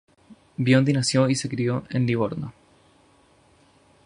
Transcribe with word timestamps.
Biondi 0.57 0.93
nació 0.93 1.29
y 1.29 1.35
se 1.35 1.47
crio 1.47 1.83
en 1.91 2.07
Livorno. 2.07 2.53